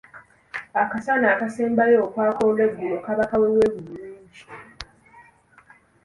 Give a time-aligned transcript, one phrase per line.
[0.81, 4.43] Akasana akasembayo okwaka olw’eggulo kaba kaweeweevu bulungi.